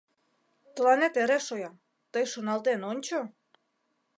Тыланет 0.73 1.13
эре 1.21 1.39
шоя: 1.47 1.71
тый 2.11 2.25
шоналтен 2.31 2.81
ончо! 2.91 3.19